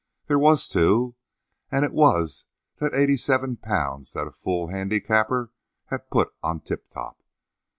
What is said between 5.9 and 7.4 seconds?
had put on Tip Top.